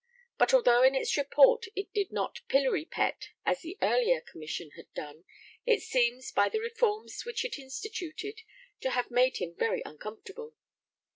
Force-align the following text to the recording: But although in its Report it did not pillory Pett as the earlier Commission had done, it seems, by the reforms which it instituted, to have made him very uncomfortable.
But 0.39 0.51
although 0.51 0.81
in 0.81 0.95
its 0.95 1.15
Report 1.15 1.65
it 1.75 1.93
did 1.93 2.11
not 2.11 2.41
pillory 2.47 2.85
Pett 2.85 3.29
as 3.45 3.61
the 3.61 3.77
earlier 3.83 4.19
Commission 4.19 4.71
had 4.71 4.91
done, 4.95 5.25
it 5.63 5.83
seems, 5.83 6.31
by 6.31 6.49
the 6.49 6.59
reforms 6.59 7.23
which 7.23 7.45
it 7.45 7.59
instituted, 7.59 8.41
to 8.79 8.89
have 8.89 9.11
made 9.11 9.37
him 9.37 9.53
very 9.55 9.83
uncomfortable. 9.85 10.55